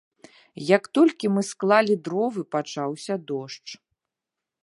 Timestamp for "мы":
1.35-1.43